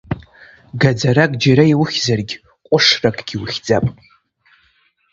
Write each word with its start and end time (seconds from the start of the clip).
Гаӡарак 0.81 1.31
џьа 1.41 1.63
иухьзаргь, 1.71 2.33
ҟәшракгьы 2.67 3.35
ухьӡап. 3.41 3.85